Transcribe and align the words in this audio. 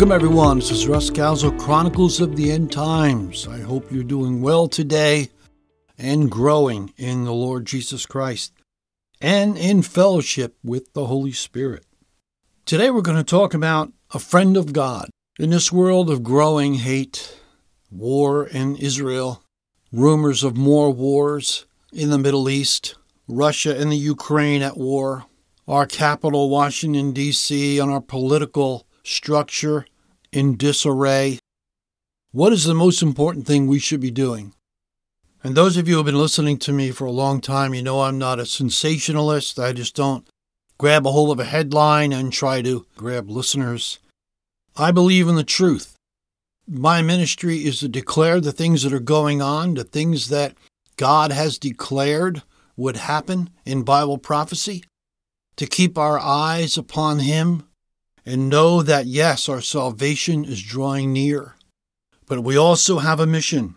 Welcome, 0.00 0.12
everyone. 0.12 0.56
This 0.60 0.70
is 0.70 0.88
Russ 0.88 1.10
Scalzo, 1.10 1.60
Chronicles 1.60 2.22
of 2.22 2.34
the 2.34 2.50
End 2.50 2.72
Times. 2.72 3.46
I 3.46 3.58
hope 3.58 3.92
you're 3.92 4.02
doing 4.02 4.40
well 4.40 4.66
today 4.66 5.28
and 5.98 6.30
growing 6.30 6.94
in 6.96 7.24
the 7.24 7.34
Lord 7.34 7.66
Jesus 7.66 8.06
Christ 8.06 8.54
and 9.20 9.58
in 9.58 9.82
fellowship 9.82 10.56
with 10.64 10.94
the 10.94 11.04
Holy 11.04 11.32
Spirit. 11.32 11.84
Today, 12.64 12.88
we're 12.88 13.02
going 13.02 13.18
to 13.18 13.22
talk 13.22 13.52
about 13.52 13.92
a 14.14 14.18
friend 14.18 14.56
of 14.56 14.72
God. 14.72 15.10
In 15.38 15.50
this 15.50 15.70
world 15.70 16.08
of 16.08 16.22
growing 16.22 16.76
hate, 16.76 17.38
war 17.90 18.46
in 18.46 18.76
Israel, 18.76 19.42
rumors 19.92 20.42
of 20.42 20.56
more 20.56 20.90
wars 20.90 21.66
in 21.92 22.08
the 22.08 22.16
Middle 22.16 22.48
East, 22.48 22.94
Russia 23.28 23.78
and 23.78 23.92
the 23.92 23.98
Ukraine 23.98 24.62
at 24.62 24.78
war, 24.78 25.26
our 25.68 25.84
capital, 25.84 26.48
Washington, 26.48 27.12
D.C., 27.12 27.78
and 27.78 27.90
our 27.90 28.00
political 28.00 28.86
structure 29.02 29.84
in 30.32 30.56
disarray. 30.56 31.38
What 32.32 32.52
is 32.52 32.64
the 32.64 32.74
most 32.74 33.02
important 33.02 33.46
thing 33.46 33.66
we 33.66 33.78
should 33.78 34.00
be 34.00 34.10
doing? 34.10 34.54
And 35.42 35.54
those 35.54 35.76
of 35.76 35.88
you 35.88 35.94
who 35.94 35.98
have 36.00 36.06
been 36.06 36.18
listening 36.18 36.58
to 36.58 36.72
me 36.72 36.90
for 36.90 37.06
a 37.06 37.10
long 37.10 37.40
time, 37.40 37.74
you 37.74 37.82
know 37.82 38.02
I'm 38.02 38.18
not 38.18 38.38
a 38.38 38.46
sensationalist. 38.46 39.58
I 39.58 39.72
just 39.72 39.96
don't 39.96 40.26
grab 40.78 41.06
a 41.06 41.12
hold 41.12 41.30
of 41.30 41.40
a 41.40 41.44
headline 41.48 42.12
and 42.12 42.32
try 42.32 42.62
to 42.62 42.86
grab 42.96 43.30
listeners. 43.30 43.98
I 44.76 44.92
believe 44.92 45.28
in 45.28 45.36
the 45.36 45.44
truth. 45.44 45.96
My 46.68 47.02
ministry 47.02 47.64
is 47.64 47.80
to 47.80 47.88
declare 47.88 48.40
the 48.40 48.52
things 48.52 48.82
that 48.82 48.92
are 48.92 49.00
going 49.00 49.42
on, 49.42 49.74
the 49.74 49.84
things 49.84 50.28
that 50.28 50.56
God 50.96 51.32
has 51.32 51.58
declared 51.58 52.42
would 52.76 52.96
happen 52.96 53.50
in 53.64 53.82
Bible 53.82 54.18
prophecy, 54.18 54.84
to 55.56 55.66
keep 55.66 55.98
our 55.98 56.18
eyes 56.18 56.78
upon 56.78 57.18
Him 57.18 57.64
and 58.24 58.48
know 58.48 58.82
that, 58.82 59.06
yes, 59.06 59.48
our 59.48 59.60
salvation 59.60 60.44
is 60.44 60.62
drawing 60.62 61.12
near. 61.12 61.54
But 62.26 62.44
we 62.44 62.56
also 62.56 62.98
have 62.98 63.20
a 63.20 63.26
mission. 63.26 63.76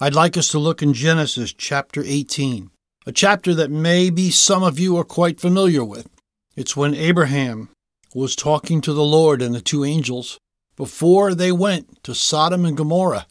I'd 0.00 0.14
like 0.14 0.36
us 0.36 0.48
to 0.48 0.58
look 0.58 0.82
in 0.82 0.92
Genesis 0.92 1.52
chapter 1.52 2.02
18, 2.04 2.70
a 3.06 3.12
chapter 3.12 3.54
that 3.54 3.70
maybe 3.70 4.30
some 4.30 4.62
of 4.62 4.78
you 4.78 4.96
are 4.98 5.04
quite 5.04 5.40
familiar 5.40 5.84
with. 5.84 6.08
It's 6.56 6.76
when 6.76 6.94
Abraham 6.94 7.68
was 8.14 8.36
talking 8.36 8.80
to 8.80 8.92
the 8.92 9.04
Lord 9.04 9.40
and 9.42 9.54
the 9.54 9.60
two 9.60 9.84
angels 9.84 10.38
before 10.76 11.34
they 11.34 11.52
went 11.52 12.02
to 12.04 12.14
Sodom 12.14 12.64
and 12.64 12.76
Gomorrah 12.76 13.26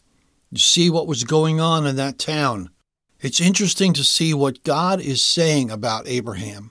to 0.54 0.60
see 0.60 0.90
what 0.90 1.06
was 1.06 1.24
going 1.24 1.60
on 1.60 1.86
in 1.86 1.96
that 1.96 2.18
town. 2.18 2.70
It's 3.20 3.40
interesting 3.40 3.92
to 3.94 4.04
see 4.04 4.34
what 4.34 4.64
God 4.64 5.00
is 5.00 5.22
saying 5.22 5.70
about 5.70 6.08
Abraham. 6.08 6.70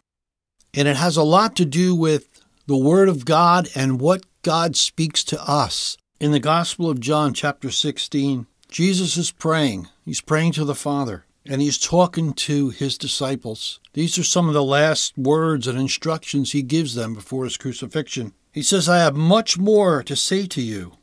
And 0.74 0.88
it 0.88 0.98
has 0.98 1.18
a 1.18 1.24
lot 1.24 1.56
to 1.58 1.66
do 1.66 1.96
with 1.96 2.33
the 2.66 2.78
Word 2.78 3.10
of 3.10 3.26
God 3.26 3.68
and 3.76 4.00
what 4.00 4.26
God 4.42 4.78
speaks 4.78 5.22
to 5.26 5.42
us. 5.50 5.98
In 6.22 6.32
the 6.32 6.40
Gospel 6.40 6.90
of 6.90 7.02
John, 7.02 7.34
chapter 7.34 7.70
16, 7.70 8.48
Jesus 8.70 9.18
is 9.18 9.32
praying. 9.32 9.90
He's 10.06 10.22
praying 10.22 10.54
to 10.54 10.64
the 10.64 10.74
Father, 10.74 11.26
and 11.46 11.62
he's 11.62 11.78
talking 11.78 12.32
to 12.34 12.70
his 12.70 12.98
disciples. 12.98 13.82
These 13.92 14.18
are 14.18 14.24
some 14.24 14.48
of 14.48 14.54
the 14.54 14.64
last 14.64 15.18
words 15.18 15.68
and 15.68 15.78
instructions 15.78 16.54
he 16.54 16.62
gives 16.62 16.96
them 16.96 17.14
before 17.14 17.44
his 17.44 17.58
crucifixion. 17.58 18.32
He 18.54 18.64
says, 18.64 18.88
I 18.88 19.00
have 19.00 19.16
much 19.16 19.58
more 19.58 20.02
to 20.02 20.16
say 20.16 20.46
to 20.48 20.62
you, 20.62 20.94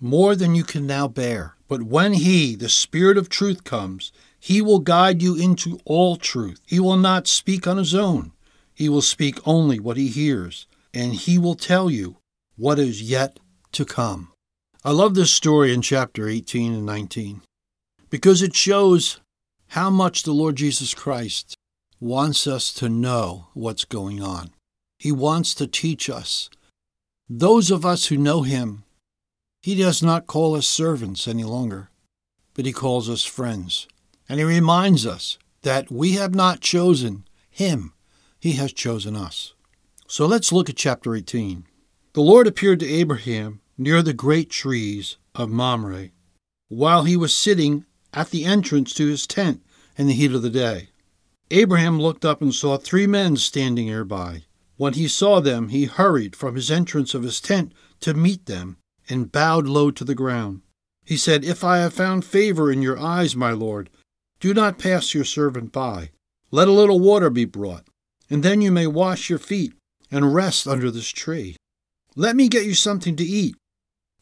more 0.00 0.36
than 0.36 0.54
you 0.54 0.64
can 0.64 0.86
now 0.86 1.08
bear. 1.08 1.56
But 1.66 1.84
when 1.84 2.12
he, 2.12 2.56
the 2.56 2.68
Spirit 2.68 3.16
of 3.16 3.30
truth, 3.30 3.64
comes, 3.64 4.12
he 4.38 4.60
will 4.60 4.80
guide 4.80 5.22
you 5.22 5.34
into 5.34 5.80
all 5.86 6.16
truth. 6.16 6.60
He 6.66 6.78
will 6.78 6.98
not 6.98 7.26
speak 7.26 7.66
on 7.66 7.78
his 7.78 7.94
own. 7.94 8.32
He 8.74 8.88
will 8.88 9.02
speak 9.02 9.38
only 9.46 9.78
what 9.78 9.96
he 9.96 10.08
hears, 10.08 10.66
and 10.92 11.14
he 11.14 11.38
will 11.38 11.54
tell 11.54 11.90
you 11.90 12.16
what 12.56 12.78
is 12.78 13.02
yet 13.02 13.38
to 13.72 13.84
come. 13.84 14.32
I 14.84 14.92
love 14.92 15.14
this 15.14 15.30
story 15.30 15.72
in 15.72 15.82
chapter 15.82 16.28
18 16.28 16.74
and 16.74 16.86
19 16.86 17.42
because 18.08 18.42
it 18.42 18.54
shows 18.54 19.20
how 19.68 19.90
much 19.90 20.22
the 20.22 20.32
Lord 20.32 20.56
Jesus 20.56 20.94
Christ 20.94 21.54
wants 22.00 22.46
us 22.46 22.72
to 22.74 22.88
know 22.88 23.48
what's 23.54 23.84
going 23.84 24.22
on. 24.22 24.50
He 24.98 25.12
wants 25.12 25.54
to 25.54 25.66
teach 25.66 26.10
us. 26.10 26.50
Those 27.28 27.70
of 27.70 27.86
us 27.86 28.06
who 28.06 28.16
know 28.16 28.42
him, 28.42 28.84
he 29.62 29.74
does 29.74 30.02
not 30.02 30.26
call 30.26 30.56
us 30.56 30.66
servants 30.66 31.28
any 31.28 31.44
longer, 31.44 31.90
but 32.54 32.66
he 32.66 32.72
calls 32.72 33.08
us 33.08 33.24
friends. 33.24 33.86
And 34.28 34.38
he 34.38 34.44
reminds 34.44 35.06
us 35.06 35.38
that 35.62 35.90
we 35.90 36.12
have 36.12 36.34
not 36.34 36.60
chosen 36.60 37.24
him, 37.50 37.92
he 38.40 38.52
has 38.52 38.72
chosen 38.72 39.14
us. 39.14 39.54
So 40.10 40.26
let's 40.26 40.50
look 40.50 40.68
at 40.68 40.74
chapter 40.74 41.14
18. 41.14 41.68
The 42.14 42.20
Lord 42.20 42.48
appeared 42.48 42.80
to 42.80 42.92
Abraham 42.92 43.60
near 43.78 44.02
the 44.02 44.12
great 44.12 44.50
trees 44.50 45.18
of 45.36 45.50
Mamre 45.50 46.10
while 46.68 47.04
he 47.04 47.16
was 47.16 47.32
sitting 47.32 47.84
at 48.12 48.30
the 48.30 48.44
entrance 48.44 48.92
to 48.94 49.06
his 49.06 49.24
tent 49.24 49.62
in 49.96 50.08
the 50.08 50.12
heat 50.12 50.32
of 50.32 50.42
the 50.42 50.50
day. 50.50 50.88
Abraham 51.52 52.00
looked 52.00 52.24
up 52.24 52.42
and 52.42 52.52
saw 52.52 52.76
three 52.76 53.06
men 53.06 53.36
standing 53.36 53.86
nearby. 53.86 54.46
When 54.76 54.94
he 54.94 55.06
saw 55.06 55.38
them, 55.38 55.68
he 55.68 55.84
hurried 55.84 56.34
from 56.34 56.56
his 56.56 56.72
entrance 56.72 57.14
of 57.14 57.22
his 57.22 57.40
tent 57.40 57.72
to 58.00 58.12
meet 58.12 58.46
them 58.46 58.78
and 59.08 59.30
bowed 59.30 59.68
low 59.68 59.92
to 59.92 60.02
the 60.02 60.16
ground. 60.16 60.62
He 61.04 61.16
said, 61.16 61.44
If 61.44 61.62
I 61.62 61.78
have 61.78 61.94
found 61.94 62.24
favor 62.24 62.72
in 62.72 62.82
your 62.82 62.98
eyes, 62.98 63.36
my 63.36 63.52
lord, 63.52 63.90
do 64.40 64.54
not 64.54 64.76
pass 64.76 65.14
your 65.14 65.24
servant 65.24 65.70
by. 65.70 66.10
Let 66.50 66.66
a 66.66 66.72
little 66.72 66.98
water 66.98 67.30
be 67.30 67.44
brought, 67.44 67.86
and 68.28 68.42
then 68.42 68.60
you 68.60 68.72
may 68.72 68.88
wash 68.88 69.30
your 69.30 69.38
feet 69.38 69.74
and 70.10 70.34
rest 70.34 70.66
under 70.66 70.90
this 70.90 71.08
tree. 71.08 71.56
Let 72.16 72.36
me 72.36 72.48
get 72.48 72.64
you 72.64 72.74
something 72.74 73.16
to 73.16 73.24
eat, 73.24 73.56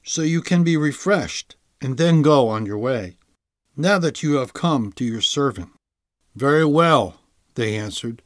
so 0.03 0.22
you 0.22 0.43
can 0.43 0.62
be 0.62 0.76
refreshed, 0.76 1.56
and 1.81 1.97
then 1.97 2.22
go 2.22 2.49
on 2.49 2.66
your 2.66 2.78
way, 2.78 3.16
now 3.76 3.98
that 3.98 4.22
you 4.22 4.34
have 4.34 4.53
come 4.53 4.93
to 4.93 5.04
your 5.04 5.21
servant. 5.21 5.71
Very 6.34 6.65
well, 6.65 7.21
they 7.54 7.77
answered. 7.77 8.22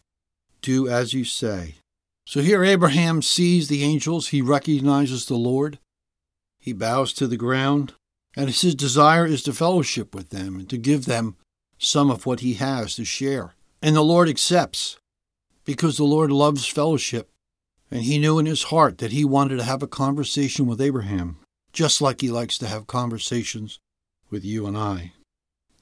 Do 0.61 0.89
as 0.89 1.13
you 1.15 1.25
say. 1.25 1.77
So 2.27 2.41
here 2.41 2.63
Abraham 2.63 3.23
sees 3.23 3.69
the 3.69 3.83
angels, 3.83 4.29
he 4.29 4.43
recognizes 4.43 5.27
the 5.27 5.35
Lord, 5.37 5.79
he 6.61 6.73
bows 6.73 7.13
to 7.15 7.27
the 7.27 7.37
ground, 7.37 7.95
and 8.37 8.49
his 8.49 8.75
desire 8.75 9.27
is 9.27 9.43
to 9.43 9.53
fellowship 9.53 10.15
with 10.15 10.31
them 10.31 10.61
and 10.61 10.71
to 10.71 10.79
give 10.79 11.07
them 11.07 11.37
some 11.79 12.11
of 12.11 12.25
what 12.25 12.41
he 12.41 12.55
has 12.55 12.95
to 12.95 13.05
share. 13.05 13.55
And 13.83 13.97
the 13.97 14.03
Lord 14.03 14.29
accepts, 14.29 14.97
because 15.65 15.97
the 15.97 16.05
Lord 16.05 16.31
loves 16.31 16.67
fellowship 16.67 17.29
and 17.93 18.05
he 18.05 18.19
knew 18.19 18.39
in 18.39 18.47
his 18.47 18.65
heart 18.65 18.97
that 18.99 19.13
he 19.13 19.23
wanted 19.23 19.59
to 19.59 19.65
have 19.65 19.83
a 19.83 19.87
conversation 19.87 20.67
with 20.67 20.81
Abraham, 20.81 21.37
just 21.75 22.01
like 22.01 22.23
he 22.23 22.31
likes 22.31 22.57
to 22.59 22.67
have 22.67 22.87
conversations 22.87 23.79
with 24.31 24.47
you 24.47 24.67
and 24.67 24.79
I. 24.79 25.13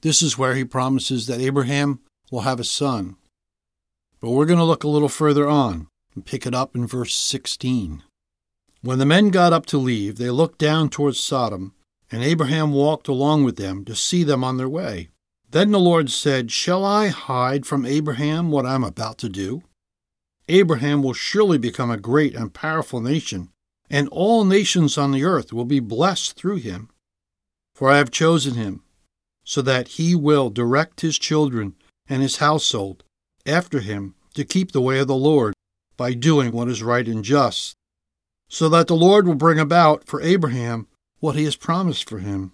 This 0.01 0.21
is 0.21 0.37
where 0.37 0.57
he 0.57 0.65
promises 0.65 1.29
that 1.29 1.41
Abraham 1.41 2.01
will 2.33 2.41
have 2.41 2.59
a 2.59 2.65
son. 2.65 3.15
But 4.21 4.31
we're 4.31 4.47
going 4.47 4.59
to 4.59 4.65
look 4.65 4.83
a 4.83 4.89
little 4.89 5.09
further 5.09 5.49
on 5.49 5.87
and 6.17 6.27
pick 6.27 6.47
it 6.47 6.55
up 6.55 6.75
in 6.75 6.85
verse 6.85 7.15
16. 7.15 8.03
When 8.83 8.99
the 8.99 9.07
men 9.07 9.29
got 9.29 9.53
up 9.53 9.67
to 9.67 9.79
leave, 9.79 10.17
they 10.17 10.31
looked 10.31 10.59
down 10.59 10.89
towards 10.89 11.21
Sodom, 11.21 11.75
and 12.11 12.25
Abraham 12.25 12.73
walked 12.73 13.07
along 13.07 13.45
with 13.45 13.55
them 13.55 13.85
to 13.85 13.95
see 13.95 14.25
them 14.25 14.43
on 14.43 14.57
their 14.57 14.69
way. 14.69 15.11
Then 15.49 15.71
the 15.71 15.79
Lord 15.79 16.11
said, 16.11 16.51
Shall 16.51 16.85
I 16.85 17.09
hide 17.09 17.67
from 17.67 17.87
Abraham 17.87 18.51
what 18.51 18.67
I'm 18.67 18.83
about 18.83 19.19
to 19.19 19.29
do? 19.29 19.63
Abraham 20.51 21.03
will 21.03 21.13
surely 21.13 21.59
become 21.59 21.91
a 21.91 21.97
great 21.97 22.35
and 22.35 22.53
powerful 22.53 23.01
nation, 23.01 23.51
and 23.89 24.09
all 24.09 24.45
nations 24.45 24.99
on 24.99 25.13
the 25.13 25.25
earth 25.25 25.53
will 25.53 25.65
be 25.65 25.81
blessed 25.81 26.37
through 26.37 26.57
him. 26.57 26.91
For 27.75 27.89
I 27.89 27.99
have 27.99 28.11
chosen 28.11 28.55
him, 28.55 28.83
so 29.45 29.63
that 29.63 29.89
he 29.89 30.15
will 30.15 30.51
direct 30.51 31.03
his 31.03 31.19
children 31.19 31.77
and 32.09 32.21
his 32.21 32.39
household 32.39 33.05
after 33.47 33.81
him 33.81 34.17
to 34.35 34.45
keep 34.45 34.73
the 34.73 34.81
way 34.81 34.99
of 34.99 35.07
the 35.07 35.15
Lord 35.15 35.55
by 35.97 36.15
doing 36.15 36.51
what 36.51 36.69
is 36.69 36.83
right 36.83 37.07
and 37.07 37.25
just, 37.25 37.77
so 38.49 38.69
that 38.69 38.89
the 38.89 38.97
Lord 38.97 39.27
will 39.27 39.37
bring 39.37 39.61
about 39.61 40.05
for 40.07 40.21
Abraham 40.21 40.89
what 41.21 41.37
he 41.37 41.45
has 41.45 41.57
promised 41.57 42.09
for 42.09 42.19
him. 42.19 42.53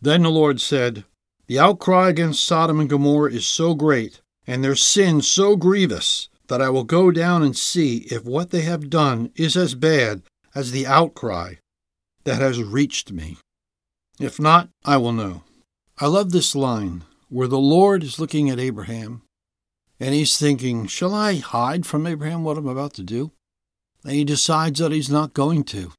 Then 0.00 0.22
the 0.22 0.30
Lord 0.30 0.60
said, 0.60 1.04
The 1.46 1.58
outcry 1.58 2.10
against 2.10 2.44
Sodom 2.44 2.80
and 2.80 2.90
Gomorrah 2.90 3.32
is 3.32 3.46
so 3.46 3.74
great, 3.74 4.20
and 4.46 4.62
their 4.62 4.76
sin 4.76 5.22
so 5.22 5.56
grievous, 5.56 6.28
that 6.48 6.62
I 6.62 6.70
will 6.70 6.84
go 6.84 7.10
down 7.10 7.42
and 7.42 7.56
see 7.56 7.98
if 8.10 8.24
what 8.24 8.50
they 8.50 8.62
have 8.62 8.90
done 8.90 9.30
is 9.36 9.56
as 9.56 9.74
bad 9.74 10.22
as 10.54 10.72
the 10.72 10.86
outcry 10.86 11.54
that 12.24 12.40
has 12.40 12.62
reached 12.62 13.12
me. 13.12 13.38
If 14.18 14.40
not, 14.40 14.68
I 14.84 14.96
will 14.96 15.12
know. 15.12 15.44
I 15.98 16.06
love 16.06 16.32
this 16.32 16.54
line 16.54 17.04
where 17.28 17.48
the 17.48 17.58
Lord 17.58 18.02
is 18.02 18.18
looking 18.18 18.50
at 18.50 18.58
Abraham 18.58 19.22
and 20.00 20.14
he's 20.14 20.38
thinking, 20.38 20.86
Shall 20.86 21.14
I 21.14 21.36
hide 21.36 21.86
from 21.86 22.06
Abraham 22.06 22.44
what 22.44 22.56
I'm 22.56 22.68
about 22.68 22.94
to 22.94 23.02
do? 23.02 23.32
And 24.04 24.12
he 24.12 24.24
decides 24.24 24.78
that 24.80 24.92
he's 24.92 25.10
not 25.10 25.34
going 25.34 25.64
to. 25.64 25.92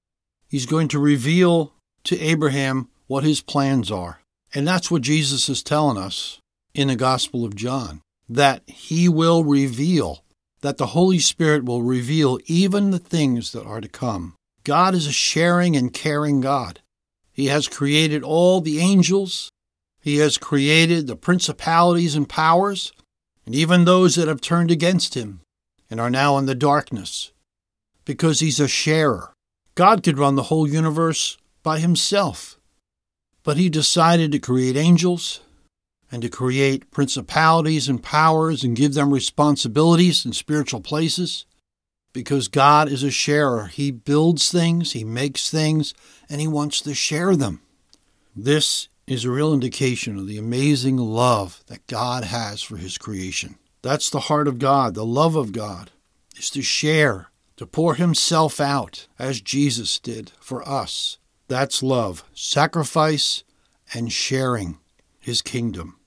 He's 0.48 0.66
going 0.66 0.88
to 0.90 1.00
reveal 1.00 1.74
to 2.06 2.20
Abraham 2.20 2.90
what 3.08 3.24
his 3.24 3.42
plans 3.42 3.92
are. 3.92 4.22
And 4.54 4.68
that's 4.68 4.90
what 4.90 5.04
Jesus 5.04 5.48
is 5.50 5.62
telling 5.62 5.98
us 5.98 6.40
in 6.74 6.88
the 6.88 6.96
Gospel 6.96 7.46
of 7.46 7.56
John 7.56 8.02
that 8.28 8.64
he 8.68 9.10
will 9.10 9.44
reveal 9.44 10.24
that 10.62 10.78
the 10.78 10.88
Holy 10.88 11.20
Spirit 11.20 11.66
will 11.66 11.82
reveal 11.82 12.40
even 12.46 12.92
the 12.92 13.00
things 13.00 13.52
that 13.52 13.66
are 13.66 13.82
to 13.82 13.88
come. 13.88 14.36
God 14.64 14.94
is 14.94 15.08
a 15.08 15.12
sharing 15.12 15.76
and 15.76 15.94
caring 15.94 16.42
God. 16.42 16.82
He 17.32 17.46
has 17.48 17.68
created 17.68 18.24
all 18.24 18.60
the 18.60 18.80
angels, 18.80 19.50
He 20.02 20.18
has 20.18 20.38
created 20.38 21.08
the 21.08 21.16
principalities 21.16 22.16
and 22.16 22.28
powers, 22.28 22.92
and 23.46 23.56
even 23.56 23.86
those 23.86 24.16
that 24.16 24.28
have 24.28 24.42
turned 24.42 24.72
against 24.72 25.14
Him 25.16 25.42
and 25.90 26.00
are 26.00 26.10
now 26.10 26.38
in 26.38 26.46
the 26.46 26.56
darkness, 26.56 27.32
because 28.06 28.42
He's 28.42 28.60
a 28.60 28.68
sharer. 28.68 29.34
God 29.76 30.04
could 30.04 30.20
run 30.20 30.36
the 30.36 30.44
whole 30.44 30.68
universe 30.68 31.38
by 31.64 31.80
Himself, 31.80 32.60
but 33.44 33.58
He 33.58 33.70
decided 33.70 34.32
to 34.34 34.40
create 34.40 34.76
angels 34.76 35.40
and 36.12 36.22
to 36.22 36.30
create 36.30 36.92
principalities 36.92 37.88
and 37.88 38.02
powers 38.02 38.64
and 38.64 38.76
give 38.76 38.94
them 38.94 39.14
responsibilities 39.14 40.26
in 40.26 40.34
spiritual 40.34 40.82
places 40.82 41.46
because 42.14 42.48
God 42.48 42.90
is 42.90 43.04
a 43.04 43.12
sharer. 43.12 43.66
He 43.66 43.92
builds 43.92 44.52
things, 44.52 44.94
He 44.94 45.04
makes 45.04 45.50
things, 45.50 45.94
and 46.30 46.42
He 46.42 46.48
wants 46.48 46.82
to 46.82 46.94
share 46.94 47.36
them. 47.36 47.62
This 48.36 48.90
is 49.06 49.26
a 49.26 49.32
real 49.32 49.54
indication 49.54 50.18
of 50.18 50.28
the 50.28 50.38
amazing 50.38 50.98
love 50.98 51.64
that 51.68 51.86
God 51.88 52.24
has 52.26 52.62
for 52.62 52.78
His 52.78 52.98
creation. 52.98 53.58
That's 53.82 54.10
the 54.10 54.22
heart 54.22 54.48
of 54.48 54.60
God, 54.60 54.94
the 54.94 55.06
love 55.06 55.36
of 55.36 55.52
God, 55.52 55.92
is 56.36 56.50
to 56.52 56.62
share, 56.62 57.28
to 57.58 57.66
pour 57.66 57.96
Himself 57.96 58.60
out 58.60 59.08
as 59.18 59.42
Jesus 59.42 60.00
did 60.00 60.32
for 60.40 60.68
us. 60.68 61.18
That's 61.48 61.82
love, 61.82 62.24
sacrifice, 62.34 63.44
and 63.94 64.12
sharing 64.12 64.78
His 65.20 65.42
kingdom 65.42 65.99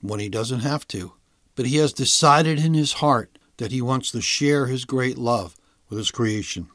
when 0.00 0.20
He 0.20 0.28
doesn't 0.28 0.60
have 0.60 0.86
to. 0.88 1.12
But 1.54 1.66
He 1.66 1.76
has 1.76 1.92
decided 1.92 2.58
in 2.58 2.74
His 2.74 2.94
heart 2.94 3.38
that 3.60 3.72
he 3.72 3.82
wants 3.82 4.10
to 4.10 4.22
share 4.22 4.66
his 4.66 4.86
great 4.86 5.18
love 5.18 5.54
with 5.88 5.98
his 5.98 6.10
creation. 6.10 6.66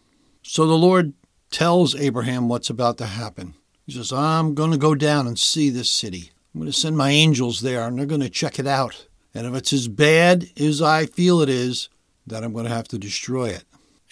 So 0.43 0.67
the 0.67 0.77
Lord 0.77 1.13
tells 1.49 1.95
Abraham 1.95 2.47
what's 2.47 2.69
about 2.69 2.99
to 2.99 3.07
happen. 3.07 3.55
He 3.87 3.91
says, 3.91 4.13
I'm 4.13 4.53
going 4.53 4.69
to 4.69 4.77
go 4.77 4.93
down 4.93 5.25
and 5.25 5.37
see 5.37 5.71
this 5.71 5.89
city. 5.91 6.31
I'm 6.53 6.61
going 6.61 6.71
to 6.71 6.77
send 6.77 6.95
my 6.95 7.09
angels 7.09 7.61
there 7.61 7.87
and 7.87 7.97
they're 7.97 8.05
going 8.05 8.21
to 8.21 8.29
check 8.29 8.59
it 8.59 8.67
out. 8.67 9.07
And 9.33 9.47
if 9.47 9.55
it's 9.55 9.73
as 9.73 9.87
bad 9.87 10.47
as 10.59 10.79
I 10.79 11.07
feel 11.07 11.41
it 11.41 11.49
is, 11.49 11.89
then 12.27 12.43
I'm 12.43 12.53
going 12.53 12.65
to 12.65 12.71
have 12.71 12.87
to 12.89 12.99
destroy 12.99 13.49
it. 13.49 13.63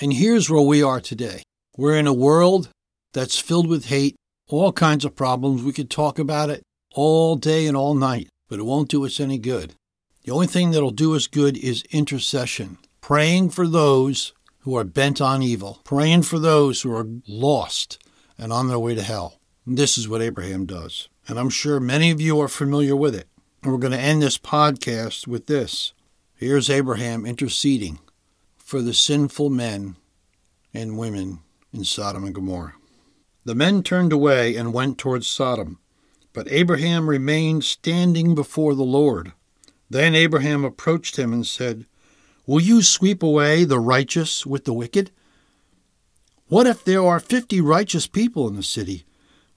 And 0.01 0.11
here's 0.11 0.49
where 0.49 0.63
we 0.63 0.81
are 0.81 0.99
today. 0.99 1.43
We're 1.77 1.97
in 1.97 2.07
a 2.07 2.13
world 2.13 2.69
that's 3.13 3.39
filled 3.39 3.67
with 3.67 3.85
hate, 3.85 4.15
all 4.47 4.71
kinds 4.71 5.05
of 5.05 5.15
problems. 5.15 5.61
We 5.61 5.73
could 5.73 5.91
talk 5.91 6.17
about 6.17 6.49
it 6.49 6.63
all 6.95 7.35
day 7.35 7.67
and 7.67 7.77
all 7.77 7.93
night, 7.93 8.29
but 8.53 8.59
it 8.59 8.67
won't 8.67 8.89
do 8.89 9.03
us 9.03 9.19
any 9.19 9.39
good. 9.39 9.73
The 10.25 10.31
only 10.31 10.45
thing 10.45 10.69
that'll 10.69 10.91
do 10.91 11.15
us 11.15 11.25
good 11.25 11.57
is 11.57 11.81
intercession, 11.89 12.77
praying 13.01 13.49
for 13.49 13.67
those 13.67 14.31
who 14.59 14.77
are 14.77 14.83
bent 14.83 15.19
on 15.19 15.41
evil, 15.41 15.81
praying 15.83 16.21
for 16.21 16.37
those 16.37 16.83
who 16.83 16.95
are 16.95 17.07
lost 17.27 17.97
and 18.37 18.53
on 18.53 18.67
their 18.67 18.77
way 18.77 18.93
to 18.93 19.01
hell. 19.01 19.39
And 19.65 19.75
this 19.75 19.97
is 19.97 20.07
what 20.07 20.21
Abraham 20.21 20.67
does. 20.67 21.09
And 21.27 21.39
I'm 21.39 21.49
sure 21.49 21.79
many 21.79 22.11
of 22.11 22.21
you 22.21 22.39
are 22.41 22.47
familiar 22.47 22.95
with 22.95 23.15
it. 23.15 23.27
And 23.63 23.71
we're 23.71 23.79
going 23.79 23.91
to 23.91 23.97
end 23.97 24.21
this 24.21 24.37
podcast 24.37 25.25
with 25.25 25.47
this. 25.47 25.93
Here's 26.35 26.69
Abraham 26.69 27.25
interceding 27.25 27.97
for 28.55 28.83
the 28.83 28.93
sinful 28.93 29.49
men 29.49 29.95
and 30.75 30.99
women 30.99 31.39
in 31.73 31.85
Sodom 31.85 32.23
and 32.23 32.35
Gomorrah. 32.35 32.75
The 33.45 33.55
men 33.55 33.81
turned 33.81 34.13
away 34.13 34.55
and 34.55 34.75
went 34.75 34.99
towards 34.99 35.25
Sodom, 35.25 35.79
but 36.33 36.51
Abraham 36.51 37.09
remained 37.09 37.63
standing 37.63 38.35
before 38.35 38.75
the 38.75 38.83
Lord. 38.83 39.31
Then 39.89 40.15
Abraham 40.15 40.65
approached 40.65 41.17
him 41.17 41.31
and 41.31 41.45
said, 41.45 41.85
Will 42.45 42.59
you 42.59 42.81
sweep 42.81 43.23
away 43.23 43.63
the 43.63 43.79
righteous 43.79 44.45
with 44.45 44.65
the 44.65 44.73
wicked? 44.73 45.11
What 46.47 46.67
if 46.67 46.83
there 46.83 47.05
are 47.05 47.19
fifty 47.19 47.61
righteous 47.61 48.07
people 48.07 48.47
in 48.47 48.55
the 48.55 48.63
city? 48.63 49.05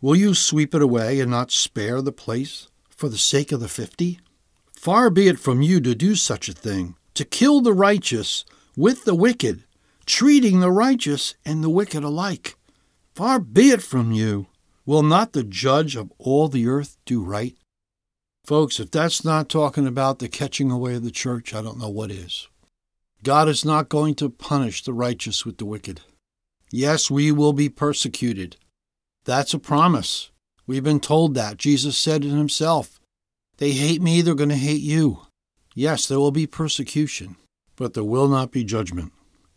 Will 0.00 0.14
you 0.14 0.34
sweep 0.34 0.74
it 0.74 0.82
away 0.82 1.18
and 1.20 1.30
not 1.30 1.50
spare 1.50 2.00
the 2.00 2.12
place 2.12 2.68
for 2.88 3.08
the 3.08 3.18
sake 3.18 3.50
of 3.50 3.60
the 3.60 3.68
fifty? 3.68 4.20
Far 4.72 5.10
be 5.10 5.26
it 5.26 5.40
from 5.40 5.62
you 5.62 5.80
to 5.80 5.94
do 5.94 6.14
such 6.14 6.48
a 6.48 6.52
thing, 6.52 6.94
to 7.14 7.24
kill 7.24 7.60
the 7.60 7.72
righteous 7.72 8.44
with 8.76 9.04
the 9.04 9.14
wicked, 9.14 9.64
treating 10.04 10.60
the 10.60 10.70
righteous 10.70 11.34
and 11.44 11.64
the 11.64 11.70
wicked 11.70 12.04
alike. 12.04 12.56
Far 13.14 13.40
be 13.40 13.70
it 13.70 13.82
from 13.82 14.12
you. 14.12 14.46
Will 14.86 15.02
not 15.02 15.32
the 15.32 15.42
judge 15.42 15.96
of 15.96 16.12
all 16.16 16.46
the 16.46 16.68
earth 16.68 16.96
do 17.04 17.22
right? 17.22 17.56
Folks, 18.44 18.78
if 18.78 18.92
that's 18.92 19.24
not 19.24 19.48
talking 19.48 19.86
about 19.86 20.20
the 20.20 20.28
catching 20.28 20.70
away 20.70 20.94
of 20.94 21.02
the 21.02 21.10
church, 21.10 21.52
I 21.52 21.60
don't 21.60 21.80
know 21.80 21.88
what 21.88 22.12
is. 22.12 22.48
God 23.24 23.48
is 23.48 23.64
not 23.64 23.88
going 23.88 24.14
to 24.16 24.30
punish 24.30 24.84
the 24.84 24.92
righteous 24.92 25.44
with 25.44 25.58
the 25.58 25.64
wicked. 25.64 26.02
Yes, 26.70 27.10
we 27.10 27.32
will 27.32 27.52
be 27.52 27.68
persecuted. 27.68 28.56
That's 29.24 29.52
a 29.52 29.58
promise. 29.58 30.30
We've 30.68 30.84
been 30.84 31.00
told 31.00 31.34
that. 31.34 31.56
Jesus 31.56 31.98
said 31.98 32.24
it 32.24 32.28
himself. 32.28 33.00
They 33.58 33.72
hate 33.72 34.00
me, 34.00 34.20
they're 34.20 34.34
going 34.34 34.50
to 34.50 34.56
hate 34.56 34.82
you. 34.82 35.22
Yes, 35.74 36.06
there 36.06 36.20
will 36.20 36.30
be 36.30 36.46
persecution, 36.46 37.36
but 37.74 37.94
there 37.94 38.04
will 38.04 38.28
not 38.28 38.52
be 38.52 38.62
judgment. 38.62 39.12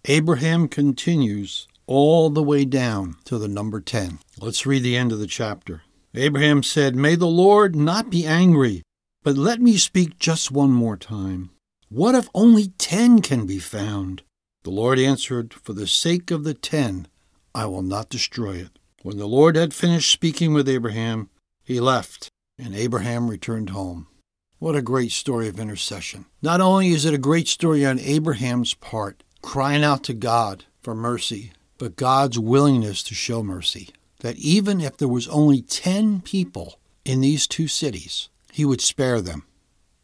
Abraham 0.06 0.68
continues 0.68 1.68
all 1.90 2.30
the 2.30 2.44
way 2.44 2.64
down 2.66 3.16
to 3.26 3.40
the 3.40 3.48
number 3.48 3.82
10. 3.82 4.20
Let's 4.40 4.68
read 4.68 4.84
the 4.84 4.96
end 4.96 5.12
of 5.12 5.18
the 5.18 5.26
chapter. 5.26 5.82
Abraham 6.14 6.62
said, 6.62 6.96
May 6.96 7.16
the 7.16 7.26
Lord 7.26 7.76
not 7.76 8.12
be 8.12 8.28
angry, 8.28 8.84
but 9.24 9.36
let 9.36 9.60
me 9.60 9.76
speak 9.76 10.20
just 10.20 10.52
one 10.52 10.70
more 10.70 10.98
time. 10.98 11.50
What 11.90 12.14
if 12.14 12.30
only 12.36 12.68
ten 12.78 13.22
can 13.24 13.48
be 13.48 13.58
found? 13.58 14.22
The 14.64 14.70
Lord 14.70 15.00
answered, 15.00 15.52
For 15.52 15.74
the 15.74 15.88
sake 15.88 16.30
of 16.30 16.44
the 16.44 16.54
ten, 16.54 17.08
I 17.56 17.66
will 17.66 17.82
not 17.82 18.10
destroy 18.10 18.58
it. 18.58 18.78
When 19.02 19.18
the 19.18 19.26
Lord 19.26 19.56
had 19.56 19.74
finished 19.74 20.12
speaking 20.12 20.54
with 20.54 20.70
Abraham, 20.70 21.32
he 21.64 21.80
left, 21.80 22.30
and 22.60 22.76
Abraham 22.76 23.28
returned 23.28 23.72
home. 23.72 24.06
What 24.60 24.76
a 24.76 24.84
great 24.84 25.12
story 25.12 25.48
of 25.48 25.60
intercession. 25.60 26.28
Not 26.44 26.62
only 26.62 26.90
is 26.90 27.06
it 27.06 27.16
a 27.16 27.18
great 27.18 27.48
story 27.48 27.84
on 27.84 27.98
Abraham's 27.98 28.76
part, 28.76 29.24
crying 29.42 29.84
out 29.84 30.04
to 30.04 30.14
God 30.14 30.66
for 30.82 30.94
mercy, 30.94 31.54
but 31.80 31.96
God's 31.96 32.38
willingness 32.38 33.02
to 33.04 33.16
show 33.16 33.42
mercy 33.42 33.90
that 34.20 34.38
even 34.38 34.82
if 34.82 34.98
there 34.98 35.08
was 35.08 35.28
only 35.30 35.62
10 35.62 36.22
people 36.22 36.78
in 37.06 37.22
these 37.22 37.48
two 37.48 37.68
cities, 37.68 38.30
he 38.52 38.66
would 38.66 38.82
spare 38.82 39.22
them. 39.22 39.46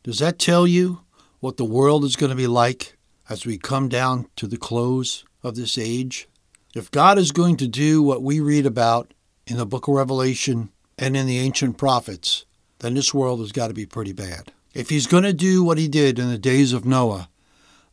Does 0.01 0.19
that 0.19 0.39
tell 0.39 0.65
you 0.65 1.01
what 1.41 1.57
the 1.57 1.65
world 1.65 2.05
is 2.05 2.15
going 2.15 2.29
to 2.29 2.35
be 2.35 2.47
like 2.47 2.97
as 3.29 3.45
we 3.45 3.57
come 3.57 3.89
down 3.89 4.27
to 4.37 4.47
the 4.47 4.57
close 4.57 5.25
of 5.43 5.55
this 5.55 5.77
age? 5.77 6.27
If 6.73 6.89
God 6.91 7.17
is 7.17 7.31
going 7.31 7.57
to 7.57 7.67
do 7.67 8.01
what 8.01 8.23
we 8.23 8.39
read 8.39 8.65
about 8.65 9.13
in 9.45 9.57
the 9.57 9.65
book 9.65 9.87
of 9.87 9.95
Revelation 9.95 10.69
and 10.97 11.17
in 11.17 11.27
the 11.27 11.39
ancient 11.39 11.77
prophets, 11.77 12.45
then 12.79 12.93
this 12.93 13.13
world 13.13 13.41
has 13.41 13.51
got 13.51 13.67
to 13.67 13.73
be 13.73 13.85
pretty 13.85 14.13
bad. 14.13 14.53
If 14.73 14.89
he's 14.89 15.07
going 15.07 15.23
to 15.23 15.33
do 15.33 15.63
what 15.63 15.77
he 15.77 15.87
did 15.89 16.19
in 16.19 16.29
the 16.29 16.37
days 16.37 16.71
of 16.71 16.85
Noah, 16.85 17.29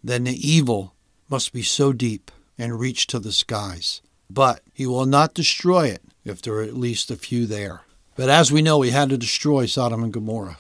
then 0.04 0.24
the 0.24 0.48
evil 0.48 0.94
must 1.28 1.52
be 1.52 1.62
so 1.62 1.92
deep 1.92 2.30
and 2.58 2.78
reach 2.78 3.06
to 3.08 3.18
the 3.18 3.32
skies. 3.32 4.00
But 4.30 4.62
he 4.72 4.86
will 4.86 5.06
not 5.06 5.34
destroy 5.34 5.88
it 5.88 6.02
if 6.24 6.40
there 6.40 6.54
are 6.54 6.62
at 6.62 6.76
least 6.76 7.10
a 7.10 7.16
few 7.16 7.46
there. 7.46 7.82
But 8.14 8.28
as 8.28 8.52
we 8.52 8.62
know, 8.62 8.82
he 8.82 8.90
had 8.90 9.08
to 9.10 9.18
destroy 9.18 9.66
Sodom 9.66 10.04
and 10.04 10.12
Gomorrah. 10.12 10.58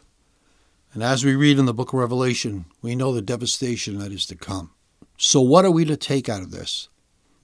And 0.94 1.02
as 1.02 1.24
we 1.24 1.34
read 1.34 1.58
in 1.58 1.66
the 1.66 1.74
book 1.74 1.92
of 1.92 1.98
Revelation, 2.00 2.66
we 2.82 2.94
know 2.94 3.12
the 3.12 3.22
devastation 3.22 3.98
that 3.98 4.12
is 4.12 4.26
to 4.26 4.36
come. 4.36 4.72
So, 5.16 5.40
what 5.40 5.64
are 5.64 5.70
we 5.70 5.84
to 5.86 5.96
take 5.96 6.28
out 6.28 6.42
of 6.42 6.50
this? 6.50 6.88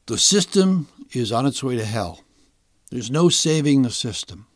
The 0.07 0.19
system 0.19 0.89
is 1.13 1.33
on 1.33 1.47
its 1.47 1.63
way 1.63 1.77
to 1.77 1.85
hell. 1.85 2.25
There's 2.91 3.11
no 3.11 3.29
saving 3.29 3.83
the 3.83 3.91
system, 3.91 4.47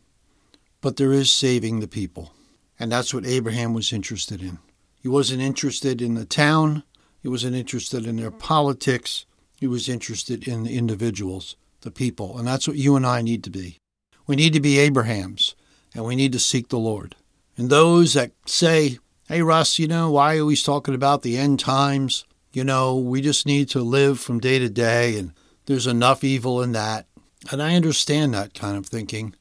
but 0.80 0.96
there 0.96 1.12
is 1.12 1.30
saving 1.30 1.80
the 1.80 1.88
people. 1.88 2.32
And 2.78 2.90
that's 2.90 3.14
what 3.14 3.26
Abraham 3.26 3.74
was 3.74 3.92
interested 3.92 4.42
in. 4.42 4.58
He 5.00 5.08
wasn't 5.08 5.42
interested 5.42 6.02
in 6.02 6.14
the 6.14 6.24
town, 6.24 6.82
he 7.20 7.28
wasn't 7.28 7.56
interested 7.56 8.06
in 8.06 8.16
their 8.16 8.30
politics, 8.30 9.24
he 9.62 9.68
was 9.68 9.88
interested 9.88 10.48
in 10.48 10.64
the 10.64 10.76
individuals 10.76 11.54
the 11.82 11.90
people. 11.92 12.36
And 12.36 12.48
that's 12.48 12.66
what 12.66 12.76
you 12.76 12.96
and 12.96 13.06
I 13.06 13.22
need 13.22 13.44
to 13.44 13.50
be. 13.50 13.78
We 14.26 14.34
need 14.34 14.54
to 14.54 14.60
be 14.60 14.80
Abrahams, 14.80 15.54
and 15.94 16.04
we 16.04 16.16
need 16.16 16.32
to 16.32 16.40
seek 16.40 16.66
the 16.66 16.80
Lord. 16.80 17.14
And 17.56 17.70
those 17.70 18.14
that 18.14 18.32
say, 18.44 18.98
hey, 19.28 19.40
Russ, 19.40 19.78
you 19.78 19.86
know, 19.86 20.10
why 20.10 20.34
are 20.34 20.40
always 20.40 20.64
talking 20.64 20.96
about 20.96 21.22
the 21.22 21.38
end 21.38 21.60
times? 21.60 22.24
You 22.52 22.64
know, 22.64 22.96
we 22.96 23.20
just 23.20 23.46
need 23.46 23.68
to 23.68 23.82
live 23.82 24.18
from 24.18 24.40
day 24.40 24.58
to 24.58 24.68
day, 24.68 25.16
and 25.16 25.32
there's 25.66 25.86
enough 25.86 26.24
evil 26.24 26.60
in 26.60 26.72
that. 26.72 27.06
And 27.52 27.62
I 27.62 27.76
understand 27.76 28.34
that 28.34 28.54
kind 28.54 28.76
of 28.76 28.86
thinking. 28.86 29.32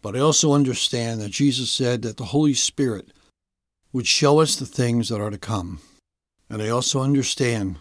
But 0.00 0.14
I 0.14 0.20
also 0.20 0.52
understand 0.52 1.20
that 1.22 1.30
Jesus 1.30 1.72
said 1.72 2.02
that 2.02 2.18
the 2.18 2.26
Holy 2.26 2.54
Spirit 2.54 3.08
would 3.92 4.06
show 4.06 4.38
us 4.38 4.54
the 4.54 4.64
things 4.64 5.08
that 5.08 5.20
are 5.20 5.30
to 5.30 5.38
come. 5.38 5.80
And 6.48 6.62
I 6.62 6.68
also 6.68 7.00
understand 7.00 7.78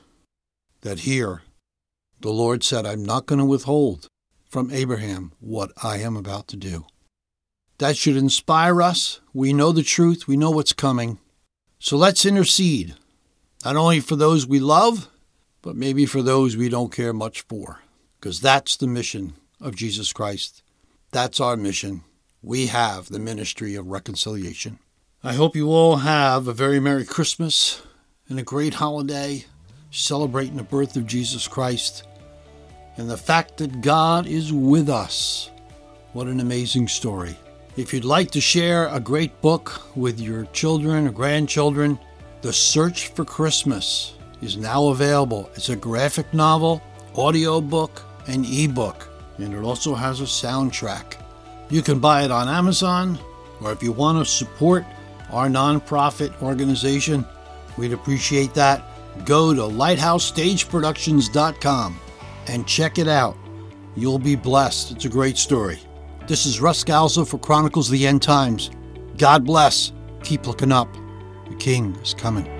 that 0.82 1.02
here 1.02 1.44
the 2.20 2.32
Lord 2.32 2.64
said, 2.64 2.86
I'm 2.86 3.04
not 3.04 3.26
going 3.26 3.40
to 3.40 3.46
withhold 3.46 4.08
from 4.50 4.72
Abraham 4.72 5.34
what 5.40 5.72
I 5.84 5.98
am 5.98 6.16
about 6.16 6.48
to 6.50 6.58
do. 6.58 6.86
That 7.78 7.98
should 7.98 8.16
inspire 8.16 8.82
us. 8.82 9.20
We 9.34 9.52
know 9.52 9.72
the 9.72 9.84
truth, 9.84 10.28
we 10.28 10.38
know 10.38 10.52
what's 10.52 10.74
coming. 10.74 11.20
So 11.80 11.98
let's 11.98 12.26
intercede, 12.26 12.96
not 13.64 13.76
only 13.76 14.00
for 14.00 14.16
those 14.16 14.48
we 14.48 14.60
love, 14.60 15.10
but 15.62 15.76
maybe 15.76 16.06
for 16.06 16.22
those 16.22 16.56
we 16.56 16.70
don't 16.70 16.92
care 16.92 17.14
much 17.14 17.42
for, 17.42 17.82
because 18.20 18.40
that's 18.40 18.78
the 18.78 18.88
mission 18.88 19.34
of 19.60 19.76
Jesus 19.76 20.14
Christ. 20.14 20.64
That's 21.12 21.40
our 21.40 21.58
mission. 21.58 22.04
We 22.42 22.68
have 22.68 23.10
the 23.10 23.20
ministry 23.20 23.76
of 23.76 23.88
reconciliation. 23.88 24.80
I 25.24 25.34
hope 25.34 25.56
you 25.56 25.70
all 25.70 25.98
have 25.98 26.48
a 26.48 26.54
very 26.54 26.80
Merry 26.80 27.04
Christmas 27.04 27.82
and 28.30 28.40
a 28.40 28.44
great 28.44 28.76
holiday 28.76 29.46
celebrating 29.96 30.58
the 30.58 30.64
birth 30.64 30.96
of 30.98 31.08
Jesus 31.08 31.48
Christ 31.48 32.04
and 32.98 33.10
the 33.10 33.18
fact 33.18 33.58
that 33.58 33.82
God 33.82 34.28
is 34.28 34.52
with 34.52 34.90
us. 34.90 35.50
What 36.14 36.28
an 36.28 36.40
amazing 36.40 36.88
story. 36.88 37.38
If 37.78 37.94
you'd 37.94 38.06
like 38.06 38.32
to 38.32 38.42
share 38.42 38.88
a 38.88 39.00
great 39.00 39.42
book 39.42 39.82
with 39.96 40.20
your 40.20 40.46
children 40.48 41.08
or 41.08 41.12
grandchildren, 41.12 42.00
The 42.42 42.54
Search 42.54 43.08
for 43.10 43.26
Christmas 43.26 44.16
is 44.42 44.58
now 44.58 44.88
available. 44.88 45.50
It's 45.56 45.70
a 45.70 45.76
graphic 45.76 46.34
novel, 46.34 46.82
audio 47.16 47.60
book, 47.60 48.04
and 48.28 48.46
ebook, 48.46 49.08
and 49.38 49.54
it 49.54 49.64
also 49.64 49.94
has 49.94 50.22
a 50.22 50.26
soundtrack. 50.26 51.16
You 51.70 51.82
can 51.82 52.00
buy 52.00 52.24
it 52.24 52.32
on 52.32 52.48
Amazon, 52.48 53.20
or 53.62 53.72
if 53.72 53.84
you 53.84 53.92
want 53.92 54.20
to 54.20 54.32
support 54.32 54.86
our 55.32 55.48
nonprofit 55.48 56.42
organization, 56.42 57.26
we'd 57.78 57.94
appreciate 57.94 58.54
that. 58.54 58.84
Go 59.24 59.54
to 59.54 59.62
lighthousestageproductions.com 59.62 62.00
and 62.48 62.68
check 62.68 62.98
it 62.98 63.08
out. 63.08 63.38
You'll 63.96 64.20
be 64.20 64.36
blessed. 64.36 64.92
It's 64.92 65.06
a 65.06 65.10
great 65.10 65.38
story. 65.38 65.80
This 66.28 66.46
is 66.46 66.60
Russ 66.60 66.84
Scalzo 66.84 67.28
for 67.28 67.38
Chronicles 67.38 67.88
of 67.88 67.94
the 67.94 68.08
End 68.08 68.22
Times. 68.22 68.72
God 69.18 69.46
bless. 69.46 69.94
Keep 70.24 70.48
looking 70.48 70.72
up. 70.72 70.94
The 71.50 71.56
King 71.56 71.96
is 71.98 72.14
coming. 72.14 72.55